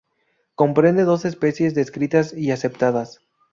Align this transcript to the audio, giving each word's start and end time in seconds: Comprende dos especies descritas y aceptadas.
Comprende 0.55 1.03
dos 1.03 1.25
especies 1.25 1.75
descritas 1.75 2.33
y 2.33 2.49
aceptadas. 2.49 3.21